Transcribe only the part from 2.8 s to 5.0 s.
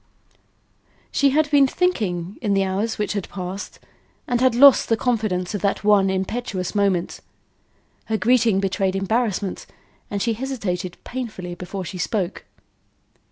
which had passed, and had lost the